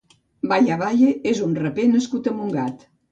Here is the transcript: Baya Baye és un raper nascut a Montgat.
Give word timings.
Baya 0.51 0.77
Baye 0.81 1.11
és 1.31 1.41
un 1.49 1.53
raper 1.59 1.85
nascut 1.91 2.31
a 2.33 2.33
Montgat. 2.39 2.87